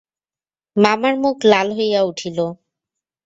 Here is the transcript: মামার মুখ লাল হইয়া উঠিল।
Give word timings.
মামার 0.75 1.15
মুখ 1.19 1.37
লাল 1.51 1.67
হইয়া 1.77 2.01
উঠিল। 2.03 2.37